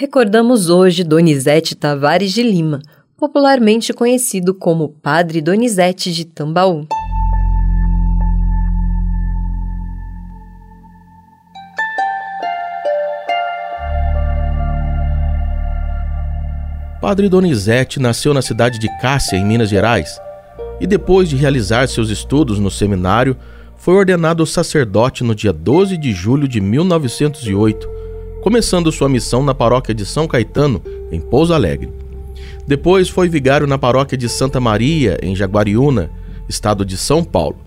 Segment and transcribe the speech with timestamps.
[0.00, 2.80] Recordamos hoje Donizete Tavares de Lima,
[3.18, 6.86] popularmente conhecido como Padre Donizete de Tambaú.
[16.98, 20.18] Padre Donizete nasceu na cidade de Cássia, em Minas Gerais,
[20.80, 23.36] e depois de realizar seus estudos no seminário,
[23.76, 27.99] foi ordenado sacerdote no dia 12 de julho de 1908
[28.40, 30.82] começando sua missão na paróquia de São Caetano,
[31.12, 31.92] em Pouso Alegre.
[32.66, 36.10] Depois foi vigário na paróquia de Santa Maria, em Jaguariúna,
[36.48, 37.58] estado de São Paulo,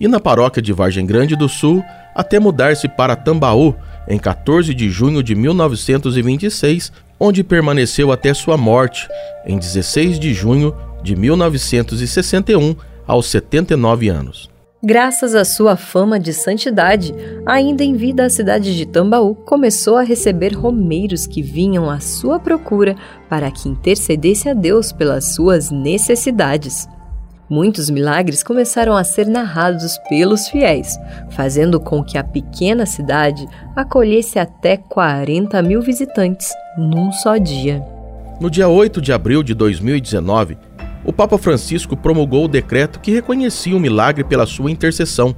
[0.00, 1.82] e na paróquia de Vargem Grande do Sul,
[2.14, 3.74] até mudar-se para Tambaú,
[4.08, 9.08] em 14 de junho de 1926, onde permaneceu até sua morte,
[9.46, 12.74] em 16 de junho de 1961,
[13.06, 14.51] aos 79 anos.
[14.84, 17.14] Graças à sua fama de santidade,
[17.46, 22.40] ainda em vida a cidade de Tambaú começou a receber romeiros que vinham à sua
[22.40, 22.96] procura
[23.28, 26.88] para que intercedesse a Deus pelas suas necessidades.
[27.48, 30.98] Muitos milagres começaram a ser narrados pelos fiéis,
[31.30, 37.80] fazendo com que a pequena cidade acolhesse até 40 mil visitantes num só dia.
[38.40, 40.58] No dia 8 de abril de 2019,
[41.04, 45.34] o Papa Francisco promulgou o decreto que reconhecia o milagre pela sua intercessão,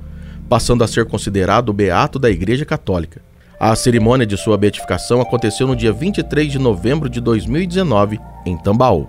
[0.48, 3.22] passando a ser considerado o beato da Igreja Católica.
[3.58, 9.08] A cerimônia de sua beatificação aconteceu no dia 23 de novembro de 2019, em Tambaú.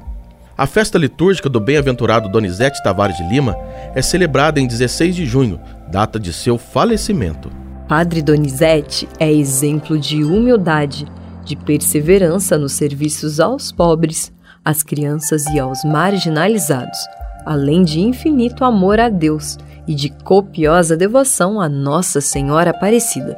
[0.57, 3.57] A festa litúrgica do bem-aventurado Donizete Tavares de Lima
[3.93, 5.59] é celebrada em 16 de junho,
[5.91, 7.51] data de seu falecimento.
[7.89, 11.05] Padre Donizete é exemplo de humildade,
[11.43, 14.31] de perseverança nos serviços aos pobres,
[14.65, 16.97] às crianças e aos marginalizados,
[17.45, 19.57] além de infinito amor a Deus
[19.87, 23.37] e de copiosa devoção a Nossa Senhora Aparecida.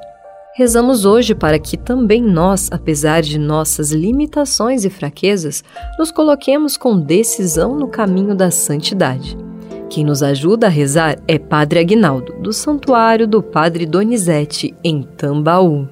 [0.56, 5.64] Rezamos hoje para que também nós, apesar de nossas limitações e fraquezas,
[6.00, 9.38] nos coloquemos com decisão no caminho da santidade.
[9.88, 15.88] Quem nos ajuda a rezar é Padre Aguinaldo, do Santuário do Padre Donizete, em Tambaú.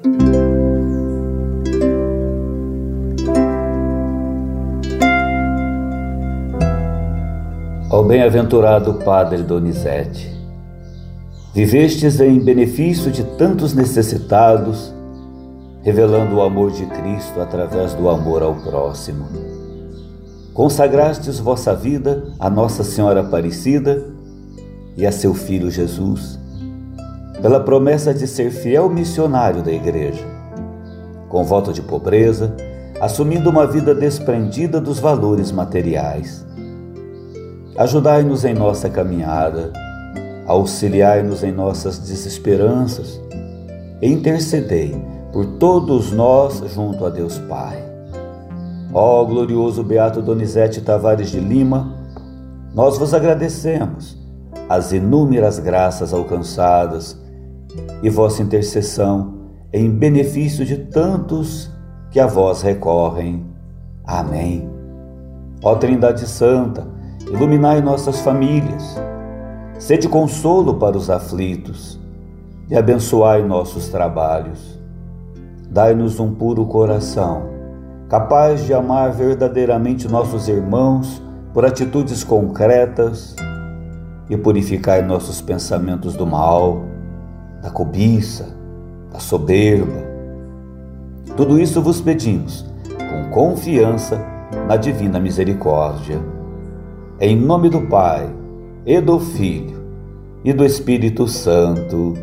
[7.96, 10.30] Ao bem-aventurado Padre Donizete,
[11.54, 14.94] vivestes em benefício de tantos necessitados,
[15.82, 19.26] revelando o amor de Cristo através do amor ao próximo.
[20.54, 24.04] Consagrastes vossa vida a Nossa Senhora Aparecida
[24.98, 26.38] e a seu Filho Jesus,
[27.42, 30.26] pela promessa de ser fiel missionário da Igreja,
[31.30, 32.54] com voto de pobreza,
[33.00, 36.46] assumindo uma vida desprendida dos valores materiais
[37.78, 39.74] Ajudai-nos em nossa caminhada,
[40.48, 43.22] auxiliai-nos em nossas desesperanças
[44.02, 44.96] e intercedei
[45.34, 47.84] por todos nós junto a Deus Pai.
[48.94, 51.94] Ó glorioso Beato Donizete Tavares de Lima,
[52.74, 54.18] nós vos agradecemos
[54.70, 57.22] as inúmeras graças alcançadas
[58.02, 59.34] e vossa intercessão
[59.74, 61.70] em benefício de tantos
[62.10, 63.46] que a vós recorrem.
[64.06, 64.70] Amém.
[65.62, 66.95] Ó Trindade Santa,
[67.32, 68.96] iluminai nossas famílias,
[69.80, 72.00] sede consolo para os aflitos
[72.70, 74.80] e abençoai nossos trabalhos.
[75.70, 77.50] Dai-nos um puro coração,
[78.08, 81.22] capaz de amar verdadeiramente nossos irmãos
[81.54, 83.36] por atitudes concretas
[84.30, 86.84] e purificai nossos pensamentos do mal,
[87.62, 88.56] da cobiça,
[89.12, 90.04] da soberba.
[91.36, 92.66] Tudo isso vos pedimos
[92.98, 94.24] com confiança
[94.68, 96.35] na divina misericórdia
[97.20, 98.30] em nome do Pai,
[98.86, 99.84] e do Filho,
[100.44, 102.14] e do Espírito Santo.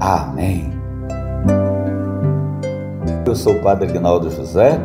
[0.00, 0.72] Amém.
[3.26, 4.80] Eu sou o Padre Aguinaldo José,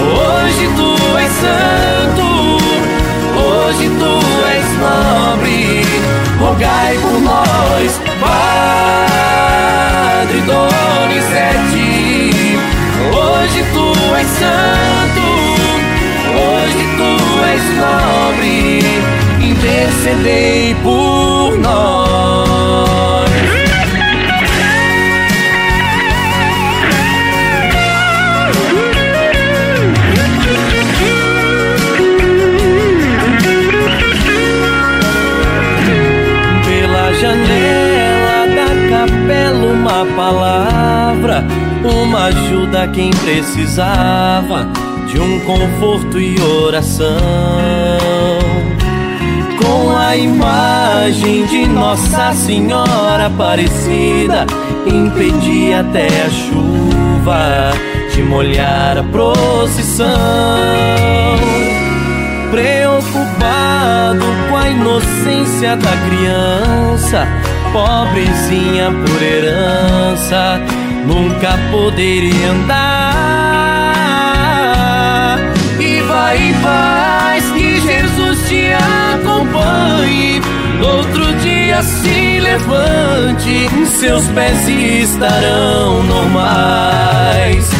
[0.00, 2.24] hoje tu és santo,
[3.36, 4.12] hoje tu
[4.48, 5.84] és nobre,
[6.38, 8.09] rogai por nós.
[14.20, 15.28] és santo,
[16.36, 17.12] hoje tu
[17.54, 18.56] és nobre,
[19.50, 23.30] intercedei por nós.
[36.66, 40.59] Pela janela da capela, uma palavra
[41.88, 44.68] uma ajuda quem precisava
[45.06, 47.18] de um conforto e oração.
[49.62, 54.46] Com a imagem de Nossa Senhora Aparecida,
[54.86, 57.72] impedi até a chuva
[58.14, 60.06] de molhar a procissão.
[62.50, 67.28] Preocupado com a inocência da criança,
[67.72, 70.60] pobrezinha por herança,
[71.06, 73.10] nunca poderia andar.
[75.78, 80.40] E vai em paz, que Jesus te acompanhe.
[80.82, 83.68] Outro dia se levante,
[83.98, 87.70] seus pés estarão normais.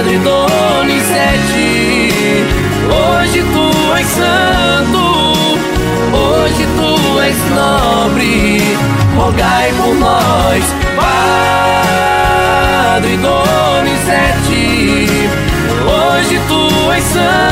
[0.00, 1.68] Padre Donizete,
[2.88, 4.59] hoje tu és santo,
[17.12, 17.49] tu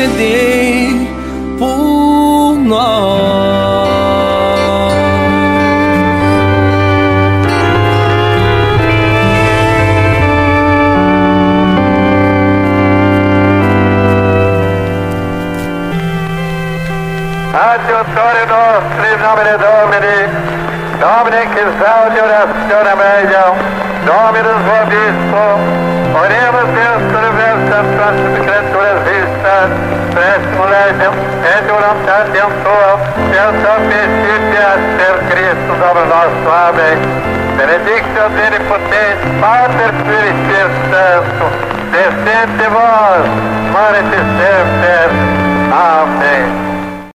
[0.00, 1.08] intercedei
[1.58, 3.20] por nós.
[17.52, 20.18] Adiutorium nostri in nomine Domini,
[21.00, 23.54] Domine qui saudio ratione meglio,
[24.04, 25.60] Dominus vobiscum,
[26.12, 29.70] oremus Deus universum santas creaturas vistas,
[30.12, 33.00] prestum legem, et voluntatem tuam,
[33.32, 36.52] et sapicipia per Christus Domnus nostro.
[36.68, 36.98] Amém.
[37.56, 41.54] Benedictio Omnipotens, Pater Spiritus Sanctus,
[41.92, 43.24] descende vos,
[43.72, 45.40] manifestem
[45.72, 46.69] Amém.